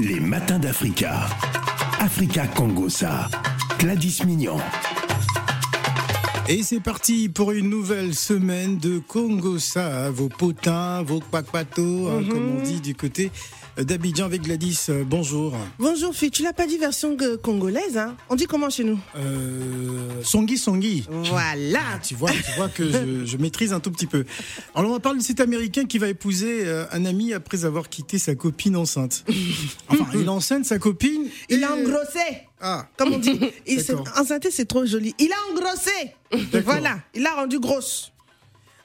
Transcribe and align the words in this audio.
Les 0.00 0.18
matins 0.18 0.58
d'Africa. 0.58 1.28
Africa 1.98 2.46
Congosa. 2.46 3.28
Gladys 3.78 4.22
Mignon. 4.26 4.56
Et 6.48 6.62
c'est 6.62 6.80
parti 6.80 7.28
pour 7.28 7.52
une 7.52 7.68
nouvelle 7.68 8.14
semaine 8.14 8.78
de 8.78 8.98
Congosa. 8.98 10.10
Vos 10.10 10.30
potins, 10.30 11.02
vos 11.02 11.20
quackpatos, 11.20 12.08
hein, 12.08 12.22
comme 12.30 12.56
on 12.58 12.62
dit 12.62 12.80
du 12.80 12.94
côté 12.94 13.30
d'Abidjan 13.76 14.26
avec 14.26 14.42
Gladys. 14.42 14.86
Euh, 14.88 15.04
bonjour. 15.06 15.54
Bonjour, 15.78 16.14
fille. 16.14 16.30
Tu 16.30 16.42
l'as 16.42 16.52
pas 16.52 16.66
dit 16.66 16.78
version 16.78 17.16
euh, 17.20 17.36
congolaise, 17.36 17.96
hein? 17.96 18.16
On 18.28 18.34
dit 18.34 18.46
comment 18.46 18.68
chez 18.70 18.84
nous? 18.84 18.98
Euh, 19.16 20.22
Songi 20.22 20.58
Songi. 20.58 21.06
Voilà. 21.08 21.80
Tu 22.02 22.14
vois, 22.14 22.30
tu 22.30 22.52
vois 22.56 22.68
que 22.68 22.90
je, 22.90 23.24
je 23.26 23.36
maîtrise 23.36 23.72
un 23.72 23.80
tout 23.80 23.90
petit 23.90 24.06
peu. 24.06 24.24
Alors 24.74 24.90
on 24.90 24.94
va 24.94 25.00
parler 25.00 25.20
de 25.20 25.24
cet 25.24 25.40
Américain 25.40 25.86
qui 25.86 25.98
va 25.98 26.08
épouser 26.08 26.66
euh, 26.66 26.84
un 26.92 27.04
ami 27.04 27.32
après 27.32 27.64
avoir 27.64 27.88
quitté 27.88 28.18
sa 28.18 28.34
copine 28.34 28.76
enceinte. 28.76 29.24
Enfin, 29.88 30.06
il 30.14 30.28
enceinte 30.28 30.64
sa 30.64 30.78
copine. 30.78 31.26
Il 31.48 31.64
a 31.64 31.72
engrossé, 31.74 32.20
Ah, 32.60 32.86
comme 32.96 33.14
on 33.14 33.18
dit. 33.18 33.38
Il 33.66 33.80
enceinte, 34.16 34.46
c'est 34.50 34.66
trop 34.66 34.86
joli. 34.86 35.14
Il 35.18 35.30
a 35.32 35.52
engrossé. 35.52 36.62
Voilà. 36.64 36.98
Il 37.14 37.22
l'a 37.22 37.34
rendu 37.34 37.58
grosse. 37.58 38.12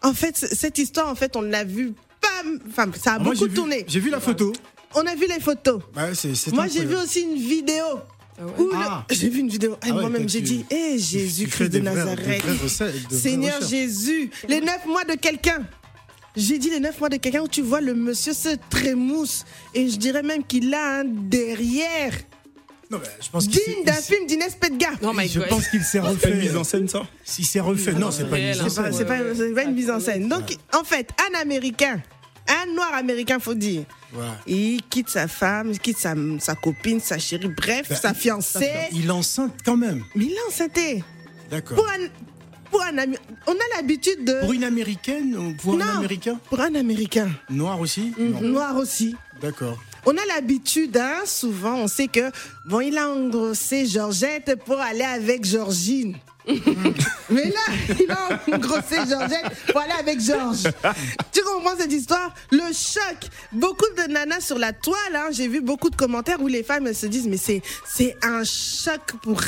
En 0.04 0.14
fait, 0.14 0.36
cette 0.38 0.78
histoire, 0.78 1.08
en 1.10 1.16
fait, 1.16 1.36
on 1.36 1.42
l'a 1.42 1.64
vu 1.64 1.94
pas. 2.22 2.28
Enfin, 2.70 2.92
ça 3.00 3.14
a 3.14 3.18
j'ai 3.20 3.24
beaucoup 3.24 3.48
tourné. 3.48 3.86
J'ai 3.88 4.00
vu 4.00 4.10
la 4.10 4.20
photo. 4.20 4.54
On 4.94 5.06
a 5.06 5.16
vu 5.16 5.26
les 5.28 5.40
photos. 5.40 5.82
Ouais, 5.96 6.14
c'est 6.14 6.52
Moi, 6.54 6.68
j'ai 6.68 6.86
vu 6.86 6.96
aussi 6.96 7.22
une 7.22 7.36
vidéo. 7.36 7.84
le- 8.40 8.70
Ah. 8.76 9.06
J'ai 9.12 9.30
vu 9.30 9.40
une 9.40 9.50
vidéo. 9.50 9.78
Ah 9.82 9.88
ouais, 9.88 10.02
Moi-même, 10.02 10.28
j'ai 10.30 10.42
dit, 10.42 10.66
hé, 10.70 10.76
Tu 10.76 10.78
fais 10.94 10.98
Jésus-Christ 11.20 11.70
de 11.70 11.80
Nazareth. 11.80 12.44
Seigneur. 13.10 13.62
Jésus, 13.68 14.30
les 14.48 14.60
neuf 14.62 14.86
mois 14.86 15.04
de 15.06 15.14
quelqu'un. 15.16 15.64
J'ai 16.36 16.58
dit 16.58 16.70
les 16.70 16.82
neuf 16.82 17.00
mois 17.00 17.08
de 17.08 17.16
quelqu'un 17.16 17.42
où 17.42 17.48
tu 17.48 17.62
vois 17.62 17.80
le 17.80 17.94
monsieur 17.94 18.34
se 18.34 18.50
trémousse. 18.70 19.46
Et 19.74 19.90
je 19.90 19.96
dirais 19.98 20.22
même 20.24 20.44
qu'il 20.44 20.74
a 20.74 21.00
un 21.00 21.06
derrière 21.06 22.12
Non, 22.92 22.98
mais 23.02 23.08
je 23.22 23.30
pense 23.30 23.48
qu'il 23.48 23.56
s'est- 23.60 23.74
digne 23.74 23.86
d'un 23.86 23.94
s'est- 23.94 24.14
film 24.16 24.28
d'Inès 24.28 24.54
Pedga. 24.60 24.90
Oh 25.02 25.12
Je 25.26 25.40
god. 25.40 25.48
pense 25.48 25.68
qu'il 25.70 25.80
s'est 25.80 25.92
C'est 25.92 26.00
refait. 26.02 26.32
une 26.32 26.40
mise 26.40 26.58
en 26.58 26.64
scène, 26.66 26.88
ça 26.90 27.08
Si 27.24 27.46
c'est 27.46 27.62
refait, 27.62 27.94
non, 27.94 28.12
c'est 28.12 28.30
pas 28.30 28.38
une 28.38 28.48
mise 28.50 28.62
en 28.62 28.70
C'est 28.70 28.76
pas, 28.82 28.84
scène. 28.92 28.94
c'est 28.98 29.06
pas- 29.06 29.36
c'est 29.36 29.54
pas 29.54 29.64
une 29.64 29.74
mise 29.76 29.90
en 29.90 30.00
scène. 30.02 30.28
Donc, 30.28 30.58
en 30.74 30.84
fait, 30.84 31.10
un 31.34 31.40
Américain, 31.40 32.02
un 32.48 32.74
Noir 32.74 32.94
américain, 32.94 33.40
faut 33.40 33.54
dire, 33.54 33.84
il 34.48 34.82
quitte 34.90 35.10
sa 35.10 35.28
femme, 35.28 35.72
il 35.72 35.80
quitte 35.80 35.98
sa, 35.98 36.14
sa 36.40 36.56
copine, 36.56 37.00
sa 37.00 37.18
chérie, 37.18 37.48
bref, 37.50 37.88
Bah, 37.90 37.96
sa 37.96 38.14
fiancée. 38.14 38.70
Il 38.92 39.12
enceinte 39.12 39.54
quand 39.66 39.78
même. 39.78 40.04
Mais 40.16 40.26
il 40.26 40.32
est 40.34 40.48
enceinté. 40.48 41.04
D'accord. 41.50 41.78
Pour 41.78 41.88
un, 41.88 42.08
pour 42.72 42.82
un 42.84 42.98
Ami- 42.98 43.18
on 43.48 43.52
a 43.54 43.76
l'habitude 43.78 44.26
de. 44.26 44.40
Pour 44.42 44.54
une 44.54 44.64
américaine 44.64 45.36
ou 45.38 45.54
pour 45.62 45.76
Non. 45.78 45.86
un 45.86 45.98
américain 45.98 46.40
Pour 46.50 46.60
un 46.60 46.76
Américain, 46.76 47.30
Noir 47.50 47.80
aussi 47.80 48.14
Non. 48.18 48.42
noir 48.42 48.76
aussi. 48.78 49.16
D'accord. 49.42 49.78
On 50.08 50.12
a 50.18 50.26
l'habitude, 50.36 50.96
hein, 50.98 51.22
souvent, 51.26 51.76
on 51.76 51.88
sait 51.88 52.08
que, 52.08 52.32
bon, 52.68 52.80
il 52.82 52.98
a 52.98 53.10
engrossé 53.10 53.88
Georgette 53.88 54.56
pour 54.66 54.80
aller 54.80 55.02
avec 55.04 55.46
Georgine. 55.46 56.16
Mais 57.30 57.50
là, 57.50 57.96
il 58.00 58.12
a 58.12 58.56
engrossé 58.56 58.98
Georgette 59.10 59.46
aller 59.76 59.94
avec 60.00 60.20
Georges. 60.20 60.64
Tu 61.32 61.42
comprends 61.44 61.76
cette 61.78 61.92
histoire? 61.92 62.34
Le 62.52 62.72
choc. 62.74 63.30
Beaucoup 63.52 63.86
de 63.98 64.12
nanas 64.12 64.42
sur 64.42 64.58
la 64.58 64.74
toile, 64.74 65.16
hein, 65.16 65.30
j'ai 65.32 65.48
vu 65.48 65.62
beaucoup 65.62 65.90
de 65.90 65.96
commentaires 65.96 66.42
où 66.42 66.48
les 66.48 66.64
femmes 66.64 66.88
elles 66.88 66.96
se 66.96 67.06
disent, 67.08 67.28
mais 67.28 67.38
c'est, 67.38 67.62
c'est 67.88 68.16
un 68.24 68.44
choc 68.44 69.14
pour, 69.22 69.42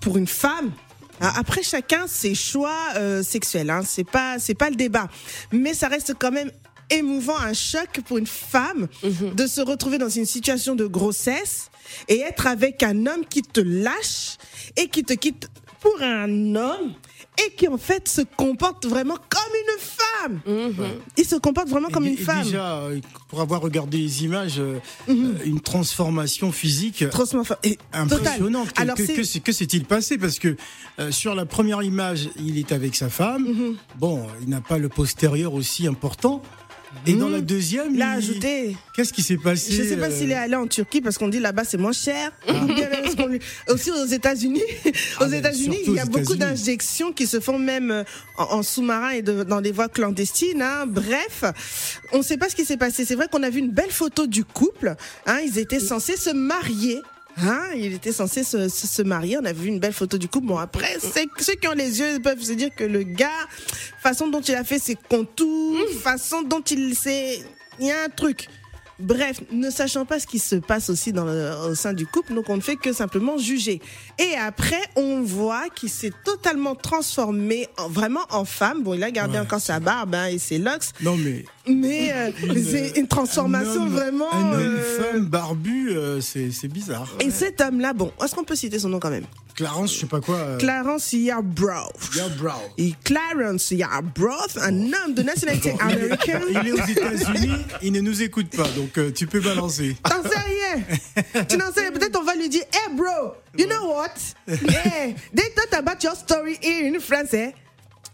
pour 0.00 0.16
une 0.16 0.26
femme. 0.26 0.72
Hein, 1.20 1.32
Après 1.36 1.62
chacun 1.62 2.06
ses 2.06 2.34
choix 2.34 2.76
euh, 2.96 3.22
sexuels, 3.22 3.70
hein, 3.70 3.82
c'est 3.86 4.04
pas 4.08 4.38
c'est 4.38 4.54
pas 4.54 4.68
le 4.68 4.76
débat, 4.76 5.08
mais 5.52 5.72
ça 5.72 5.86
reste 5.86 6.14
quand 6.18 6.32
même 6.32 6.50
émouvant, 6.90 7.38
un 7.38 7.52
choc 7.52 8.00
pour 8.06 8.18
une 8.18 8.26
femme 8.26 8.88
de 9.02 9.46
se 9.46 9.60
retrouver 9.60 9.98
dans 9.98 10.08
une 10.08 10.26
situation 10.26 10.74
de 10.74 10.86
grossesse 10.86 11.70
et 12.08 12.20
être 12.20 12.46
avec 12.46 12.82
un 12.82 13.06
homme 13.06 13.24
qui 13.28 13.42
te 13.42 13.60
lâche 13.60 14.36
et 14.76 14.88
qui 14.88 15.04
te 15.04 15.14
quitte 15.14 15.48
pour 15.84 16.02
un 16.02 16.54
homme 16.56 16.94
et 17.38 17.52
qui 17.54 17.68
en 17.68 17.76
fait 17.76 18.08
se 18.08 18.22
comporte 18.22 18.86
vraiment 18.86 19.16
comme 19.16 19.52
une 19.54 19.80
femme. 19.80 20.40
Il 21.18 21.26
se 21.26 21.36
comporte 21.36 21.68
vraiment 21.68 21.88
comme 21.90 22.06
une 22.06 22.14
et 22.14 22.16
femme. 22.16 22.44
Déjà, 22.44 22.78
euh, 22.78 23.00
pour 23.28 23.40
avoir 23.40 23.60
regardé 23.60 23.98
les 23.98 24.24
images, 24.24 24.60
euh, 24.60 24.78
euh, 25.08 25.34
une 25.44 25.60
transformation 25.60 26.52
physique. 26.52 27.02
Et 27.02 27.06
impressionnante. 27.92 28.68
total. 28.68 28.82
Alors 28.82 28.96
que, 28.96 29.52
s'est-il 29.52 29.84
passé? 29.84 30.16
Parce 30.16 30.38
que 30.38 30.56
euh, 31.00 31.10
sur 31.10 31.34
la 31.34 31.44
première 31.44 31.82
image, 31.82 32.30
il 32.38 32.58
est 32.58 32.72
avec 32.72 32.94
sa 32.94 33.10
femme. 33.10 33.42
Mhm. 33.42 33.76
Bon, 33.98 34.26
il 34.40 34.48
n'a 34.48 34.60
pas 34.60 34.78
le 34.78 34.88
postérieur 34.88 35.52
aussi 35.52 35.86
important. 35.86 36.42
Et 37.06 37.14
dans 37.14 37.28
la 37.28 37.40
deuxième, 37.40 37.94
il 37.94 38.02
a 38.02 38.14
il- 38.14 38.18
ajouté. 38.18 38.76
Qu'est-ce 38.94 39.12
qui 39.12 39.22
s'est 39.22 39.36
passé 39.36 39.72
Je 39.72 39.82
sais 39.82 39.96
pas 39.96 40.06
euh, 40.06 40.16
s'il 40.18 40.30
est 40.30 40.34
allé 40.34 40.54
en 40.54 40.66
Turquie 40.66 41.00
parce 41.00 41.18
qu'on 41.18 41.28
dit 41.28 41.40
là-bas 41.40 41.64
c'est 41.64 41.76
moins 41.76 41.92
cher. 41.92 42.32
Lui- 43.28 43.40
Aussi 43.68 43.90
aux 43.90 44.06
États-Unis. 44.06 44.62
Ah, 45.18 45.24
aux 45.26 45.28
États-Unis, 45.28 45.78
il 45.86 45.94
y 45.94 45.98
a 45.98 46.04
beaucoup 46.06 46.36
d'injections 46.36 47.12
qui 47.12 47.26
se 47.26 47.40
font 47.40 47.58
même 47.58 47.90
euh, 47.90 48.04
en, 48.36 48.44
en 48.58 48.62
sous-marin 48.62 49.10
et 49.10 49.22
de- 49.22 49.42
dans 49.44 49.60
des 49.60 49.72
voies 49.72 49.88
clandestines. 49.88 50.62
hein. 50.62 50.84
Bref, 50.86 51.44
on 52.12 52.18
ne 52.18 52.22
sait 52.22 52.36
pas 52.36 52.48
ce 52.48 52.56
qui 52.56 52.64
s'est 52.64 52.76
passé. 52.76 53.04
C'est 53.04 53.14
vrai 53.16 53.26
qu'on 53.30 53.42
a 53.42 53.50
vu 53.50 53.58
une 53.60 53.70
belle 53.72 53.90
photo 53.90 54.26
du 54.26 54.44
couple. 54.44 54.94
hein. 55.26 55.38
Ils 55.46 55.58
étaient 55.58 55.80
censés 55.80 56.16
se 56.16 56.30
marier. 56.30 57.02
Hein, 57.36 57.62
il 57.76 57.92
était 57.94 58.12
censé 58.12 58.44
se, 58.44 58.68
se, 58.68 58.86
se 58.86 59.02
marier. 59.02 59.36
On 59.38 59.44
a 59.44 59.52
vu 59.52 59.68
une 59.68 59.80
belle 59.80 59.92
photo 59.92 60.18
du 60.18 60.28
couple. 60.28 60.46
Bon, 60.46 60.58
après, 60.58 60.96
c'est- 61.00 61.26
ceux 61.38 61.54
qui 61.54 61.66
ont 61.66 61.72
les 61.72 61.98
yeux 61.98 62.20
peuvent 62.20 62.40
se 62.42 62.52
dire 62.52 62.70
que 62.76 62.84
le 62.84 63.02
gars, 63.02 63.28
façon 64.00 64.28
dont 64.28 64.40
il 64.40 64.54
a 64.54 64.62
fait 64.64 64.78
ses 64.78 64.94
contours, 64.96 65.76
façon 66.02 66.42
dont 66.42 66.60
il 66.62 66.94
s'est. 66.94 67.42
Il 67.80 67.86
y 67.86 67.90
a 67.92 68.04
un 68.04 68.08
truc. 68.08 68.48
Bref, 69.00 69.40
ne 69.50 69.70
sachant 69.70 70.04
pas 70.04 70.20
ce 70.20 70.26
qui 70.28 70.38
se 70.38 70.54
passe 70.54 70.88
aussi 70.88 71.12
dans 71.12 71.24
le- 71.24 71.70
au 71.70 71.74
sein 71.74 71.92
du 71.92 72.06
couple, 72.06 72.32
donc 72.32 72.48
on 72.48 72.56
ne 72.56 72.60
fait 72.62 72.76
que 72.76 72.92
simplement 72.92 73.36
juger. 73.38 73.80
Et 74.20 74.36
après, 74.36 74.80
on 74.94 75.20
voit 75.22 75.68
qu'il 75.74 75.90
s'est 75.90 76.12
totalement 76.24 76.76
transformé 76.76 77.66
en- 77.76 77.88
vraiment 77.88 78.24
en 78.30 78.44
femme. 78.44 78.84
Bon, 78.84 78.94
il 78.94 79.02
a 79.02 79.10
gardé 79.10 79.34
Ouais, 79.34 79.40
encore 79.40 79.60
sa 79.60 79.80
barbe 79.80 80.14
hein, 80.14 80.26
et 80.26 80.38
ses 80.38 80.58
locks, 80.58 80.84
Non, 81.00 81.16
mais. 81.16 81.44
Mais 81.66 82.12
euh, 82.12 82.30
c'est 82.62 82.98
une 82.98 83.06
transformation 83.08 83.82
un 83.82 83.86
homme- 83.86 83.92
vraiment. 83.92 84.32
Un 84.32 84.52
homme, 84.52 84.76
euh, 84.78 85.00
femme 85.12 85.26
barbue, 85.26 85.90
euh, 85.90 86.20
c'est 86.20 86.68
bizarre. 86.68 87.08
Et 87.20 87.30
cet 87.30 87.60
homme-là, 87.60 87.92
bon, 87.92 88.12
est-ce 88.22 88.34
qu'on 88.34 88.44
peut 88.44 88.56
citer 88.56 88.78
son 88.78 88.88
nom 88.88 88.98
quand 89.00 89.10
même? 89.10 89.24
Clarence, 89.54 89.94
je 89.94 90.00
sais 90.00 90.06
pas 90.06 90.20
quoi. 90.20 90.34
euh, 90.34 90.58
Clarence 90.58 91.12
Yarbrough. 91.12 91.92
Yeah, 92.16 92.28
bro. 92.30 92.50
Et 92.76 92.92
Clarence 93.04 93.70
Yarbrough, 93.70 94.58
un 94.60 94.74
homme 94.92 95.14
de 95.14 95.22
nationalité 95.22 95.72
américaine. 95.80 96.42
Il 96.50 96.66
est 96.68 96.72
aux 96.72 96.84
États-Unis, 96.86 97.52
il 97.80 97.92
ne 97.92 98.00
nous 98.00 98.20
écoute 98.22 98.48
pas, 98.56 98.66
donc 98.76 98.98
euh, 98.98 99.12
tu 99.12 99.28
peux 99.28 99.38
balancer. 99.40 99.96
T'en 100.02 100.22
sais 100.28 100.38
rien. 100.38 101.44
tu 101.48 101.56
n'en 101.56 101.72
sais 101.72 101.82
rien. 101.82 101.92
Peut-être 101.92 102.18
on 102.20 102.24
va 102.24 102.34
lui 102.34 102.48
dire, 102.48 102.64
hey 102.72 102.96
bro, 102.96 103.34
you 103.56 103.66
know 103.66 103.86
what? 103.94 104.10
Hey, 104.48 105.14
they 105.32 105.44
thought 105.54 105.72
about 105.78 106.02
your 106.02 106.16
story 106.16 106.58
here 106.60 106.88
in 106.92 106.98
France. 106.98 107.32
eh? 107.34 107.52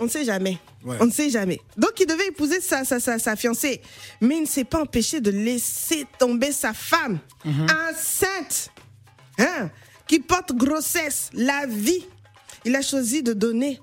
On 0.00 0.04
ne 0.04 0.08
sait 0.08 0.24
jamais. 0.24 0.58
Ouais. 0.82 0.96
On 1.00 1.06
ne 1.06 1.10
sait 1.10 1.28
jamais. 1.28 1.60
Donc 1.76 1.92
il 2.00 2.06
devait 2.06 2.28
épouser 2.28 2.60
sa, 2.60 2.84
sa, 2.84 2.98
sa, 2.98 3.18
sa 3.18 3.36
fiancée. 3.36 3.82
Mais 4.20 4.36
il 4.38 4.42
ne 4.42 4.46
s'est 4.46 4.64
pas 4.64 4.80
empêché 4.80 5.20
de 5.20 5.30
laisser 5.30 6.06
tomber 6.18 6.52
sa 6.52 6.72
femme. 6.72 7.18
Enceinte. 7.44 8.70
Hein, 9.38 9.70
qui 10.06 10.20
porte 10.20 10.52
grossesse, 10.54 11.30
la 11.32 11.66
vie. 11.66 12.04
Il 12.64 12.74
a 12.76 12.82
choisi 12.82 13.22
de 13.22 13.32
donner, 13.32 13.80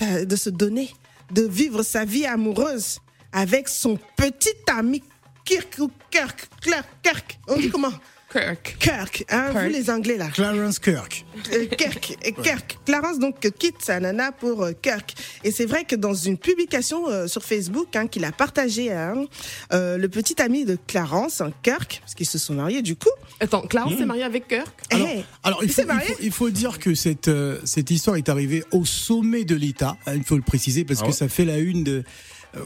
de 0.00 0.36
se 0.36 0.50
donner, 0.50 0.92
de 1.30 1.42
vivre 1.42 1.82
sa 1.82 2.04
vie 2.04 2.26
amoureuse 2.26 2.98
avec 3.32 3.68
son 3.68 3.98
petit 4.16 4.56
ami 4.68 5.02
Kirk 5.44 5.76
ou 5.78 5.90
Kirk, 6.10 6.48
Kirk, 6.60 6.86
Kirk. 7.02 7.38
On 7.48 7.56
dit 7.56 7.70
comment? 7.70 7.92
Kirk. 8.32 8.76
Kirk, 8.78 9.24
hein, 9.28 9.50
Kirk. 9.50 9.64
vous 9.64 9.72
les 9.72 9.90
Anglais 9.90 10.16
là. 10.16 10.28
Clarence 10.28 10.78
Kirk. 10.78 11.24
Euh, 11.52 11.66
Kirk, 11.76 12.16
Kirk. 12.42 12.78
Clarence 12.84 13.18
donc 13.18 13.40
quitte 13.58 13.82
sa 13.82 13.98
nana 13.98 14.30
pour 14.30 14.62
euh, 14.62 14.72
Kirk. 14.80 15.14
Et 15.42 15.50
c'est 15.50 15.66
vrai 15.66 15.84
que 15.84 15.96
dans 15.96 16.14
une 16.14 16.38
publication 16.38 17.08
euh, 17.08 17.26
sur 17.26 17.42
Facebook 17.42 17.96
hein, 17.96 18.06
qu'il 18.06 18.24
a 18.24 18.30
partagé, 18.30 18.92
hein, 18.92 19.24
euh, 19.72 19.96
le 19.96 20.08
petit 20.08 20.40
ami 20.40 20.64
de 20.64 20.78
Clarence, 20.86 21.40
hein, 21.40 21.50
Kirk, 21.62 22.00
parce 22.02 22.14
qu'ils 22.14 22.28
se 22.28 22.38
sont 22.38 22.54
mariés 22.54 22.82
du 22.82 22.94
coup. 22.94 23.10
Attends, 23.40 23.62
Clarence 23.62 23.96
s'est 23.96 24.06
marié 24.06 24.22
avec 24.22 24.46
Kirk? 24.46 24.68
Alors, 24.90 25.08
eh, 25.12 25.24
alors, 25.42 25.64
il, 25.64 25.68
faut, 25.68 25.80
s'est 25.80 25.86
marié 25.86 26.06
il, 26.08 26.14
faut, 26.14 26.22
il 26.22 26.32
faut 26.32 26.50
dire 26.50 26.78
que 26.78 26.94
cette, 26.94 27.28
euh, 27.28 27.58
cette 27.64 27.90
histoire 27.90 28.16
est 28.16 28.28
arrivée 28.28 28.62
au 28.70 28.84
sommet 28.84 29.44
de 29.44 29.56
l'État. 29.56 29.96
hein, 30.06 30.14
il 30.14 30.24
faut 30.24 30.36
le 30.36 30.42
préciser 30.42 30.84
parce 30.84 31.00
Ah 31.02 31.06
que 31.06 31.12
ça 31.12 31.28
fait 31.28 31.44
la 31.44 31.58
une 31.58 31.82
de, 31.82 32.04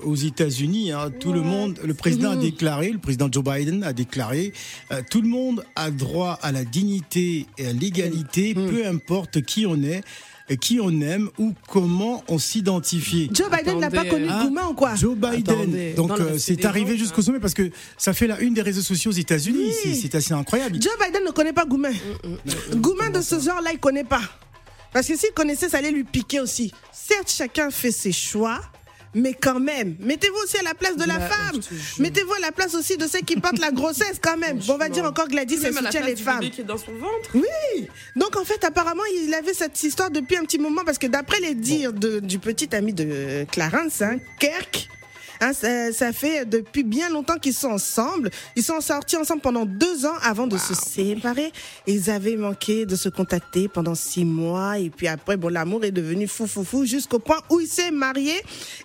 aux 0.05 0.15
États-Unis. 0.17 0.93
hein, 0.93 1.11
tout 1.21 1.33
le 1.33 1.43
monde, 1.43 1.79
le 1.85 1.95
président 1.95 2.33
Mhm. 2.33 2.39
a 2.39 2.41
déclaré, 2.43 2.91
le 2.91 2.99
président 2.99 3.29
Joe 3.31 3.45
Biden 3.45 3.83
a 3.85 3.93
déclaré, 3.93 4.53
euh, 4.93 5.03
tout 5.11 5.21
le 5.21 5.29
monde 5.29 5.65
a 5.77 5.91
droit 5.91 6.39
à 6.43 6.53
la 6.53 6.65
dignité 6.65 7.47
et 7.59 7.67
à 7.67 7.73
l'égalité, 7.73 8.55
Mhm. 8.55 8.71
peu 8.71 8.87
importe 8.87 9.43
qui 9.43 9.67
on 9.67 9.83
est. 9.83 10.03
et 10.51 10.59
Qui 10.59 10.79
on 10.79 10.91
aime 11.01 11.31
ou 11.39 11.55
comment 11.71 12.23
on 12.29 12.39
s'identifie. 12.39 13.31
Joe 13.33 13.49
Biden 13.51 13.79
n'a 13.79 13.91
pas 13.91 14.05
connu 14.05 14.29
hein. 14.29 14.45
Goumin 14.45 14.67
ou 14.69 14.75
quoi 14.75 14.95
Joe 14.95 15.17
Biden. 15.17 15.41
Attendez, 15.41 15.95
Donc 15.95 16.11
euh, 16.21 16.37
c'est 16.37 16.67
arrivé 16.67 16.99
jusqu'au 16.99 17.23
sommet 17.23 17.41
parce 17.41 17.55
que 17.55 17.71
ça 17.97 18.13
fait 18.13 18.27
la 18.27 18.39
une 18.41 18.53
des 18.53 18.61
réseaux 18.61 18.83
sociaux 18.83 19.11
aux 19.11 19.15
États-Unis. 19.15 19.71
Oui. 19.87 19.97
C'est- 19.97 20.15
assez 20.15 20.35
incroyable. 20.35 20.77
Joe 20.83 20.93
Biden 21.03 21.25
ne 21.25 21.31
connaît 21.31 21.55
pas 21.55 21.65
Goumin. 21.65 21.93
Goumin 22.75 23.09
de 23.09 23.23
ce 23.23 23.41
genre-là, 23.41 23.71
il 23.73 23.79
connaît 23.79 24.05
pas. 24.05 24.21
Parce 24.93 25.07
que 25.09 25.17
s'il 25.17 25.31
connaissait, 25.33 25.71
ça 25.71 25.79
allait 25.79 25.91
lui 25.91 26.05
piquer 26.05 26.41
aussi. 26.41 26.73
Certes, 26.93 27.33
chacun 27.35 27.71
fait 27.71 27.91
ses 27.91 28.13
choix. 28.13 28.61
Mais 29.15 29.33
quand 29.35 29.61
même, 29.61 29.97
mettez-vous 30.01 30.37
aussi 30.43 30.57
à 30.59 30.63
la 30.63 30.75
place 30.75 30.97
de 30.97 31.05
la 31.05 31.19
Bah, 31.19 31.29
femme. 31.29 31.61
Mettez-vous 31.99 32.33
à 32.35 32.41
la 32.41 32.53
place 32.53 32.75
aussi 32.75 32.97
de 32.97 33.07
ceux 33.07 33.21
qui 33.21 33.37
portent 33.37 33.59
la 33.61 33.71
grossesse 33.71 34.19
quand 34.21 34.37
même. 34.37 34.59
Bon, 34.59 34.75
on 34.75 34.79
va 34.79 34.89
dire 34.89 35.05
encore 35.05 35.29
Gladys, 35.29 35.59
elle 35.65 35.73
soutient 35.75 36.01
les 36.05 36.17
femmes. 36.17 36.41
bébé 36.41 36.51
qui 36.51 36.61
est 36.63 36.65
dans 36.65 36.77
son 36.79 36.93
ventre. 36.93 37.31
Oui. 37.35 37.89
Donc 38.17 38.37
en 38.37 38.45
fait, 38.45 38.63
apparemment, 38.65 39.03
il 39.25 39.33
avait 39.35 39.55
cette 39.55 39.81
histoire 39.83 40.11
depuis 40.11 40.37
un 40.37 40.43
petit 40.45 40.59
moment 40.59 40.83
parce 40.85 40.99
que 40.99 41.07
d'après 41.07 41.41
les 41.41 41.55
dires 41.55 41.93
de- 41.93 42.21
du 42.21 42.39
petit 42.39 42.75
ami 42.75 42.93
de 42.93 43.45
Clarence, 43.51 44.03
hein, 44.03 44.19
Kirk. 44.41 44.89
Hein, 45.41 45.53
ça, 45.53 45.93
ça 45.93 46.13
fait 46.13 46.45
depuis 46.45 46.85
bien 46.85 47.09
longtemps 47.11 47.39
qu'ils 47.39 47.55
sont 47.55 47.71
ensemble. 47.71 48.31
Ils 48.57 48.63
sont 48.63 48.81
sortis 48.81 49.17
ensemble 49.17 49.41
pendant 49.41 49.65
deux 49.65 50.07
ans 50.07 50.17
avant 50.23 50.47
de 50.47 50.57
se 50.57 50.75
séparer. 50.75 51.53
Ils 51.87 52.11
avaient 52.11 52.37
manqué 52.37 52.87
de 52.87 52.97
se 52.97 53.09
contacter 53.09 53.69
pendant 53.69 53.95
six 53.95 54.25
mois. 54.25 54.79
Et 54.79 54.91
puis 54.91 55.09
après, 55.09 55.37
bon, 55.37 55.49
l'amour 55.49 55.85
est 55.85 55.93
devenu 55.93 56.27
fou, 56.27 56.47
fou, 56.47 56.65
fou, 56.65 56.85
jusqu'au 56.85 57.19
point 57.19 57.39
où 57.51 57.61
il 57.61 57.69
s'est 57.69 57.91
marié. 57.91 58.35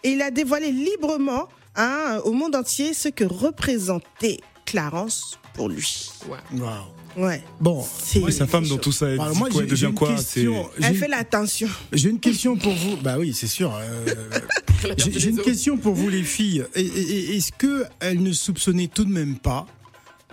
Et 0.04 0.12
il 0.12 0.22
a 0.22 0.32
dévoilé 0.32 0.72
librement 0.72 1.48
hein, 1.76 2.20
au 2.24 2.32
monde 2.32 2.56
entier 2.56 2.94
ce 2.94 3.10
que 3.10 3.24
représentait 3.24 4.40
Clarence 4.66 5.39
pour 5.54 5.70
lui. 5.70 6.10
Waouh. 6.54 6.70
Ouais. 7.18 7.44
Bon, 7.60 7.84
C'est- 8.04 8.20
Et 8.22 8.32
sa 8.32 8.46
femme 8.48 8.68
dans 8.68 8.78
tout 8.78 8.92
ça, 8.92 9.08
elle, 9.08 9.20
alors 9.20 9.32
dit 9.34 9.40
moi 9.40 9.50
quoi, 9.50 9.62
j'ai 9.62 9.64
elle 9.66 9.72
devient 9.72 9.86
une 9.88 9.94
quoi 9.96 10.16
question. 10.16 10.70
Elle 10.78 10.84
j'ai- 10.86 10.94
fait 10.94 11.08
l'attention. 11.08 11.68
J'ai 11.92 12.10
une 12.10 12.20
question 12.20 12.56
pour 12.56 12.74
vous. 12.74 12.98
Bah 12.98 13.18
oui, 13.18 13.34
c'est 13.34 13.48
sûr. 13.48 13.74
euh, 13.76 14.06
J'ai 14.98 15.30
une 15.30 15.42
question 15.42 15.78
pour 15.78 15.94
vous 15.96 16.08
les 16.10 16.24
filles. 16.24 16.64
Est-ce 16.76 17.52
que 17.52 17.86
elle 18.00 18.22
ne 18.24 18.32
soupçonnait 18.32 18.88
tout 18.88 19.04
de 19.06 19.12
même 19.12 19.38
pas 19.38 19.66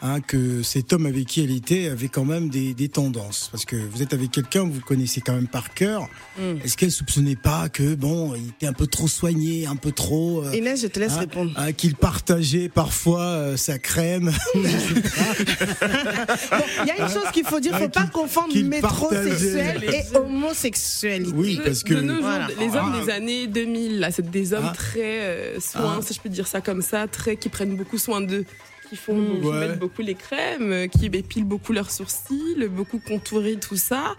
hein, 0.02 0.20
que 0.20 0.62
cet 0.62 0.92
homme 0.92 1.06
avec 1.06 1.26
qui 1.26 1.42
elle 1.42 1.50
était 1.50 1.88
avait 1.88 2.08
quand 2.08 2.24
même 2.24 2.48
des, 2.48 2.74
des 2.74 2.88
tendances 2.88 3.48
Parce 3.52 3.64
que 3.64 3.76
vous 3.76 4.02
êtes 4.02 4.12
avec 4.12 4.30
quelqu'un, 4.30 4.64
vous 4.64 4.74
le 4.74 4.80
connaissez 4.80 5.20
quand 5.20 5.34
même 5.34 5.48
par 5.48 5.74
cœur. 5.74 6.08
Mm. 6.38 6.58
Est-ce 6.64 6.76
qu'elle 6.76 6.92
soupçonnait 6.92 7.36
pas 7.36 7.68
que 7.68 7.94
bon, 7.94 8.34
il 8.34 8.48
était 8.48 8.66
un 8.66 8.72
peu 8.72 8.86
trop 8.86 9.08
soigné, 9.08 9.66
un 9.66 9.76
peu 9.76 9.92
trop 9.92 10.44
euh, 10.44 10.54
Inès, 10.56 10.80
je 10.82 10.86
te 10.88 10.98
laisse 11.00 11.12
hein, 11.14 11.20
répondre. 11.20 11.52
hein, 11.56 11.72
qu'il 11.72 11.94
partageait 11.94 12.68
parfois 12.68 13.22
euh, 13.22 13.56
sa 13.56 13.78
crème 13.78 14.32
Bon, 14.54 14.60
il 16.82 16.88
y 16.88 16.90
a 16.90 17.02
une 17.06 17.12
chose 17.12 17.30
qu'il 17.32 17.44
faut 17.44 17.60
dire, 17.60 17.76
faut 17.78 17.88
pas 17.88 18.06
confondre 18.06 18.54
métrosexuel 18.56 19.84
et 19.84 20.16
homosexualité. 20.16 21.32
Oui, 21.34 21.60
parce 21.64 21.82
que 21.82 21.94
de 21.94 22.00
nos 22.02 22.14
jours, 22.14 22.22
Voilà. 22.22 22.48
les 22.58 22.66
hommes 22.76 22.92
Ah. 22.94 23.04
des 23.04 23.10
années 23.12 23.46
2000, 23.46 24.00
là, 24.00 24.10
c'est 24.10 24.28
des 24.30 24.52
hommes 24.52 24.68
Ah. 24.70 24.74
très 24.74 25.20
euh, 25.22 25.60
soins, 25.60 25.96
Ah. 25.98 26.02
si 26.06 26.14
je 26.14 26.20
peux 26.20 26.28
dire 26.28 26.46
ça 26.46 26.60
comme 26.60 26.82
ça, 26.82 27.06
très 27.06 27.36
qui 27.36 27.48
prennent 27.48 27.76
beaucoup 27.76 27.98
soin 27.98 28.20
d'eux, 28.20 28.44
qui 28.88 28.96
font, 28.96 29.14
Mm. 29.16 29.40
qui 29.40 29.46
Ouais. 29.46 29.60
mettent 29.68 29.78
beaucoup 29.78 30.02
les 30.02 30.14
crèmes, 30.14 30.72
euh, 30.72 30.86
qui 30.86 31.06
épilent 31.06 31.44
beaucoup 31.44 31.72
leurs 31.72 31.90
sourcils, 31.90 32.56
beaucoup 32.70 32.98
contourés, 32.98 33.56
tout 33.56 33.76
ça. 33.76 34.14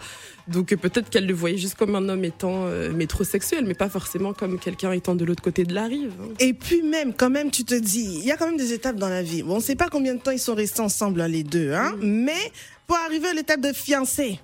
Donc 0.46 0.72
euh, 0.72 0.76
peut-être 0.76 1.10
qu'elle 1.10 1.26
le 1.26 1.34
voyait 1.34 1.58
juste 1.58 1.74
comme 1.76 1.94
un 1.94 2.08
homme 2.08 2.24
étant 2.24 2.66
euh, 2.66 2.90
métrosexuel, 2.92 3.64
mais 3.66 3.74
pas 3.74 3.88
forcément 3.88 4.32
comme 4.32 4.58
quelqu'un 4.58 4.92
étant 4.92 5.14
de 5.14 5.24
l'autre 5.24 5.42
côté 5.42 5.64
de 5.64 5.74
la 5.74 5.84
rive. 5.84 6.12
hein. 6.22 6.28
Et 6.40 6.52
puis 6.54 6.82
même, 6.82 7.12
quand 7.14 7.30
même, 7.30 7.50
tu 7.50 7.64
te 7.64 7.74
dis, 7.74 8.18
il 8.20 8.24
y 8.24 8.30
a 8.30 8.36
quand 8.36 8.46
même 8.46 8.56
des 8.56 8.72
étapes 8.72 8.96
dans 8.96 9.08
la 9.10 9.22
vie. 9.22 9.42
Bon, 9.42 9.54
on 9.54 9.56
ne 9.58 9.62
sait 9.62 9.76
pas 9.76 9.88
combien 9.88 10.14
de 10.14 10.20
temps 10.20 10.30
ils 10.30 10.38
sont 10.38 10.54
restés 10.54 10.80
ensemble, 10.80 11.20
hein, 11.20 11.28
les 11.28 11.42
deux, 11.44 11.72
hein, 11.72 11.94
mais 12.00 12.52
pour 12.86 12.96
arriver 12.96 13.28
à 13.28 13.34
l'étape 13.34 13.60
de 13.60 13.72
fiancé, 13.72 14.40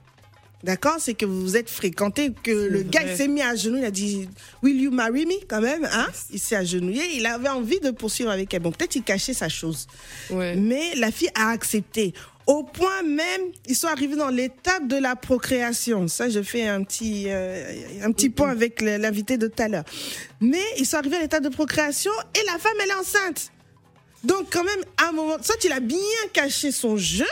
d'accord, 0.65 0.97
c'est 0.99 1.15
que 1.15 1.27
vous 1.27 1.41
vous 1.41 1.57
êtes 1.57 1.71
fréquentés, 1.71 2.33
que 2.43 2.51
le 2.51 2.83
gars 2.83 3.17
s'est 3.17 3.29
mis 3.29 3.43
à 3.43 3.55
genoux, 3.55 3.77
il 3.79 3.85
a 3.85 3.91
dit, 3.91 4.29
Will 4.63 4.81
you 4.81 4.91
marry 4.91 5.27
me, 5.27 5.45
quand 5.47 5.61
même, 5.61 5.89
hein? 5.93 6.07
Il 6.33 6.41
s'est 6.41 6.57
agenouillé, 6.57 7.03
il 7.17 7.27
avait 7.27 7.49
envie 7.49 7.81
de 7.81 7.91
poursuivre 7.91 8.31
avec 8.31 8.53
elle. 8.53 8.63
Bon, 8.63 8.73
peut-être 8.73 8.97
il 8.97 9.03
cachait 9.03 9.35
sa 9.35 9.49
chose. 9.49 9.87
Ouais. 10.31 10.57
Mais 10.57 10.95
la 10.97 11.11
fille 11.11 11.31
a 11.35 11.51
accepté. 11.51 12.15
Au 12.47 12.63
point 12.63 13.03
même, 13.03 13.41
ils 13.67 13.77
sont 13.77 13.87
arrivés 13.87 14.17
dans 14.17 14.29
l'étape 14.29 14.87
de 14.87 14.97
la 14.97 15.17
procréation. 15.17 16.09
Ça, 16.09 16.29
je 16.29 16.43
fais 16.43 16.67
un 16.67 16.83
petit, 16.83 17.25
euh, 17.29 18.03
un 18.03 18.13
petit 18.13 18.29
point 18.29 18.51
avec 18.51 18.83
l'invité 18.83 19.39
de 19.39 19.47
tout 19.47 19.63
à 19.63 19.69
l'heure. 19.69 19.85
Mais 20.41 20.63
ils 20.79 20.85
sont 20.85 20.99
arrivés 20.99 21.17
à 21.17 21.21
l'étape 21.21 21.43
de 21.43 21.49
procréation 21.49 22.13
et 22.35 22.45
la 22.47 22.59
femme, 22.59 22.75
elle 22.83 22.91
est 22.91 23.01
enceinte. 23.01 23.51
Donc, 24.25 24.47
quand 24.51 24.65
même, 24.65 24.81
à 25.03 25.09
un 25.09 25.13
moment, 25.13 25.37
soit 25.43 25.63
il 25.65 25.73
a 25.73 25.81
bien 25.81 25.99
caché 26.33 26.71
son 26.73 26.97
jeu, 26.97 27.27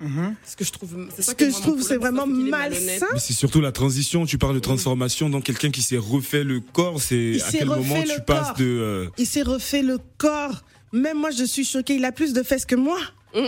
Ce 0.00 0.56
que 0.56 0.64
je 0.64 0.70
trouve, 0.72 1.08
c'est 1.14 1.22
ce 1.22 1.34
que 1.34 1.44
moi, 1.44 1.52
je 1.56 1.62
trouve, 1.62 1.82
c'est 1.82 1.96
vraiment 1.96 2.26
malsain. 2.26 3.06
Mais 3.12 3.18
c'est 3.18 3.32
surtout 3.32 3.60
la 3.60 3.72
transition. 3.72 4.26
Tu 4.26 4.38
parles 4.38 4.54
de 4.54 4.60
transformation 4.60 5.28
dans 5.28 5.40
quelqu'un 5.40 5.70
qui 5.70 5.82
s'est 5.82 5.96
refait 5.98 6.44
le 6.44 6.60
corps. 6.60 7.00
C'est 7.02 7.38
à 7.42 7.50
quel 7.52 7.66
moment 7.68 8.02
tu 8.02 8.20
passes 8.26 8.46
corps. 8.48 8.56
de. 8.58 8.64
euh, 8.64 9.06
Il 9.18 9.26
s'est 9.26 9.42
refait 9.42 9.82
le 9.82 9.98
corps. 10.18 10.62
Même 10.92 11.18
moi, 11.18 11.30
je 11.30 11.44
suis 11.44 11.64
choquée. 11.64 11.96
Il 11.96 12.04
a 12.04 12.12
plus 12.12 12.32
de 12.32 12.42
fesses 12.42 12.64
que 12.64 12.76
moi. 12.76 12.98
Oh, 13.34 13.40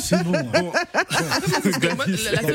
c'est 0.00 0.22
bon. 0.22 0.32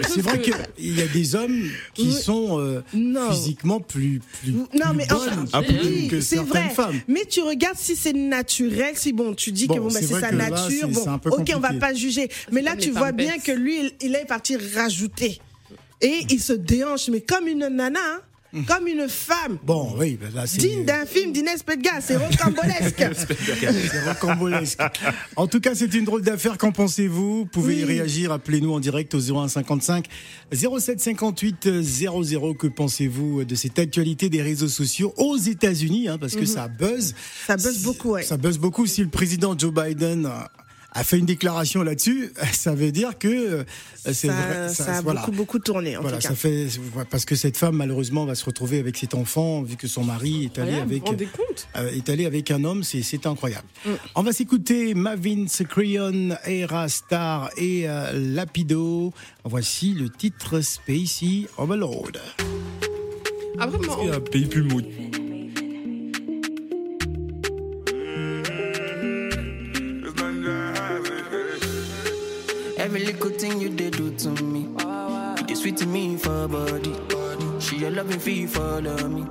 C'est 0.08 0.22
vrai 0.22 0.40
qu'il 0.42 0.98
y 0.98 1.02
a 1.02 1.08
des 1.08 1.36
hommes 1.36 1.70
qui 1.94 2.04
Oui. 2.08 2.14
sont 2.14 2.60
euh, 2.60 2.84
Non. 2.94 3.30
physiquement 3.32 3.80
plus, 3.80 4.22
plus, 4.42 4.52
Non, 4.54 4.66
plus 4.72 4.96
mais 4.96 5.06
bonnes 5.08 5.48
Ah, 5.54 5.62
oui, 5.68 6.08
que 6.08 6.22
certaines 6.22 6.48
vrai. 6.48 6.70
femmes. 6.70 7.00
Mais 7.08 7.26
tu 7.26 7.42
regardes 7.42 7.78
si 7.78 7.96
c'est 7.96 8.14
naturel, 8.14 8.94
si 8.96 9.14
bon, 9.14 9.34
tu 9.34 9.52
dis 9.52 9.68
Bon, 9.68 9.76
que 9.76 9.80
bon, 9.82 9.88
bah, 9.88 10.00
c'est 10.02 10.08
sa 10.20 10.30
que 10.30 10.36
nature, 10.36 10.88
bon, 10.88 11.02
c'est 11.04 11.10
un 11.10 11.18
peu 11.18 11.30
ok, 11.30 11.52
on 11.56 11.60
va 11.60 11.74
pas 11.74 11.94
juger. 11.94 12.30
Mais 12.52 12.62
là, 12.62 12.76
tu 12.76 12.92
vois 12.92 13.12
bien 13.12 13.38
que 13.40 13.52
lui, 13.52 13.80
il, 13.80 13.92
il 14.08 14.16
est 14.16 14.26
parti 14.26 14.56
rajouter. 14.76 15.40
Et 16.02 16.26
il 16.30 16.40
se 16.42 16.54
déhanche, 16.54 17.10
mais 17.10 17.22
comme 17.22 17.48
une 17.48 17.68
nana, 17.68 18.00
hein, 18.00 18.22
comme 18.68 18.88
une 18.88 19.08
femme. 19.08 19.58
Bon, 19.64 19.94
oui, 19.98 20.18
ben 20.22 20.30
là, 20.34 20.46
c'est 20.46 20.58
Digne 20.58 20.84
d'un 20.86 21.06
film 21.06 21.32
d'Inès 21.32 21.64
Pedga, 21.64 22.02
c'est 22.02 22.18
rocambolesque. 22.18 23.04
c'est 23.92 24.04
rocambolesque. 24.08 24.80
En 25.36 25.48
tout 25.48 25.60
cas, 25.60 25.74
c'est 25.76 25.94
une 25.94 26.06
drôle 26.06 26.22
d'affaire. 26.22 26.58
Qu'en 26.58 26.72
pensez-vous? 26.72 27.40
Vous 27.40 27.46
pouvez 27.46 27.80
y 27.80 27.86
Oui. 27.86 27.94
réagir. 27.98 28.32
Appelez-nous 28.32 28.74
en 28.74 28.80
direct 28.80 29.14
au 29.16 29.20
0155 29.20 30.06
0758 30.52 31.82
00. 31.82 32.54
Que 32.56 32.68
pensez-vous 32.68 33.44
de 33.46 33.56
cette 33.56 33.80
actualité 33.80 34.30
des 34.30 34.42
réseaux 34.42 34.68
sociaux 34.68 35.14
aux 35.18 35.38
États-Unis 35.38 36.08
hein, 36.10 36.18
Parce 36.20 36.36
que 36.36 36.46
ça 36.46 36.68
buzz. 36.68 37.12
Mhm. 37.14 37.18
Ça 37.48 37.58
buzz 37.58 37.84
beaucoup, 37.84 38.12
ouais. 38.12 38.24
Ça 38.24 38.38
buzz 38.38 38.58
beaucoup. 38.58 38.86
Si 38.86 39.02
le 39.02 39.10
président 39.10 39.58
Joe 39.58 39.74
Biden 39.74 40.30
a- 40.94 41.00
a 41.00 41.04
fait 41.04 41.18
une 41.20 41.26
déclaration 41.26 41.84
là-dessus, 41.84 42.32
ça 42.54 42.74
veut 42.74 42.92
dire 42.92 43.18
que 43.18 43.28
euh, 43.28 43.64
c'est 43.96 44.14
ça, 44.28 44.34
vrai. 44.34 44.70
ça 44.70 44.96
a 44.98 45.02
voilà. 45.02 45.22
beaucoup, 45.22 45.32
beaucoup 45.32 45.60
tourné, 45.60 45.98
en 45.98 46.02
Voilà, 46.02 46.18
tout 46.18 46.24
ça 46.28 46.36
fait 46.36 46.68
parce 47.10 47.26
que 47.26 47.36
cette 47.36 47.58
femme 47.58 47.76
malheureusement 47.78 48.26
va 48.26 48.36
se 48.36 48.46
retrouver 48.46 48.80
avec 48.80 48.98
cet 48.98 49.14
enfant 49.14 49.62
vu 49.62 49.76
que 49.78 49.88
son 49.88 50.04
mari 50.04 50.46
est 50.46 50.60
allé 50.60 50.74
avec 50.74 51.00
vous 51.00 51.06
vous 51.06 51.12
rendez 51.12 51.26
compte 51.28 51.68
euh, 51.78 51.92
est 51.92 52.10
allé 52.10 52.26
avec 52.26 52.52
un 52.52 52.64
homme, 52.64 52.84
c'est 52.84 53.02
c'est 53.04 53.26
incroyable. 53.26 53.68
Mm. 53.86 53.90
On 54.16 54.24
va 54.24 54.34
s'écouter 54.34 54.94
Mavin 54.94 55.46
Creon, 55.70 56.36
Era 56.46 56.88
Star 56.90 57.50
et 57.58 57.88
euh, 57.88 58.12
Lapido. 58.14 59.14
Voici 59.44 59.94
le 59.94 60.10
titre 60.10 60.62
Spacey 60.62 61.48
Overload. 61.58 62.20
Ah, 63.60 63.68
vraiment 63.68 63.98
Il 64.02 64.08
y 64.10 64.12
a 64.12 64.16
un 64.16 64.20
pays 64.20 64.46
plus 64.46 64.64
mou. 64.64 64.82
Every 72.94 73.06
little 73.06 73.30
thing 73.30 73.62
you 73.62 73.70
did 73.70 73.94
do 73.94 74.12
to 74.12 74.44
me. 74.44 74.68
You 75.38 75.44
did 75.48 75.56
sweet 75.56 75.78
to 75.78 75.88
me 75.88 76.18
for 76.18 76.46
body. 76.50 76.94
She 77.58 77.86
a 77.86 77.90
loving 77.90 78.20
fee 78.20 78.46
follow 78.46 79.08
me. 79.08 79.22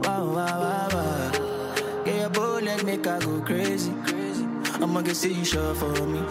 Wow, 0.00 0.32
wow, 0.32 0.60
wow, 0.62 0.88
wow. 0.94 2.02
Get 2.06 2.20
your 2.20 2.30
bullet, 2.30 2.86
make 2.86 3.04
her 3.04 3.20
go 3.20 3.42
crazy. 3.42 3.92
I'ma 4.80 5.02
get 5.02 5.14
say 5.14 5.28
you 5.28 5.44
sure 5.44 5.74
for 5.74 5.92
me. 6.06 6.22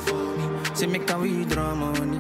Say 0.74 0.88
make 0.88 1.08
her 1.08 1.20
withdraw 1.20 1.76
money. 1.76 2.20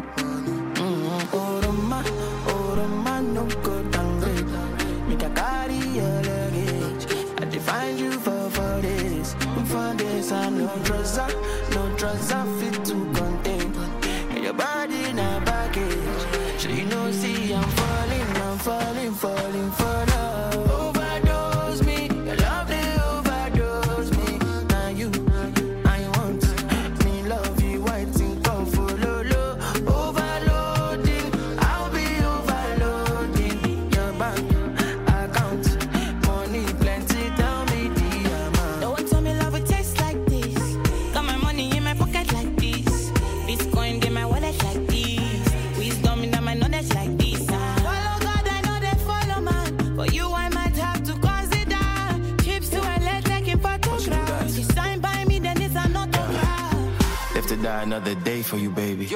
another 57.95 58.19
day 58.25 58.41
for 58.41 58.57
you, 58.57 58.69
baby. 58.69 59.07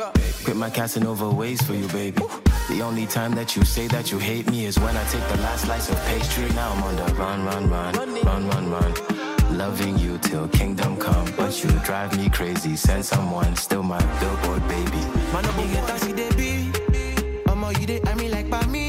Quit 0.46 0.56
my 0.56 0.70
Casanova 0.70 1.30
ways 1.30 1.62
for 1.62 1.74
you, 1.74 1.88
baby. 1.90 2.22
The 2.70 2.82
only 2.82 3.06
time 3.06 3.34
that 3.36 3.56
you 3.58 3.66
say 3.66 3.88
that 3.88 4.10
you 4.10 4.20
hate 4.20 4.50
me 4.50 4.66
is 4.66 4.80
when 4.80 4.96
I 4.96 5.04
take 5.06 5.28
the 5.28 5.38
last 5.42 5.66
slice 5.66 5.90
of 5.90 5.98
pastry. 6.06 6.48
Now 6.56 6.72
I'm 6.72 6.84
on 6.84 6.96
the 6.96 7.14
run, 7.16 7.44
run, 7.44 7.70
run, 7.70 7.94
run, 8.24 8.48
run, 8.48 8.72
run. 8.72 8.94
Loving 9.58 9.98
you 9.98 10.18
till 10.20 10.48
kingdom 10.48 10.96
come, 10.96 11.28
but 11.36 11.62
you 11.62 11.70
drive 11.84 12.18
me 12.18 12.30
crazy. 12.30 12.78
Send 12.78 13.04
someone, 13.04 13.54
still 13.58 13.84
my 13.84 14.02
billboard 14.20 14.66
baby. 14.70 15.04
Man, 15.34 15.46
I'm 15.46 15.60
you 16.08 16.16
get 16.16 16.38
baby. 16.38 16.72
I'm 17.48 17.62
all 17.62 17.74
you 17.74 17.86
did, 17.86 18.08
I 18.08 18.14
mean, 18.16 18.32
like 18.32 18.50
by 18.50 18.66
me. 18.68 18.89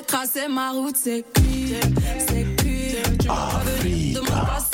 j'ai 0.00 0.06
tracé 0.06 0.48
ma 0.48 0.70
route, 0.70 0.96
c'est 0.96 1.24
cuit, 1.34 1.74
c'est 2.18 2.56
cuit. 2.56 4.14
Demande 4.14 4.26
pas 4.26 4.69